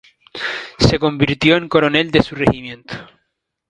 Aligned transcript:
Se 0.79 0.97
convirtió 0.97 1.55
en 1.57 1.69
coronel 1.69 2.09
de 2.09 2.23
su 2.23 2.33
regimiento. 2.33 2.95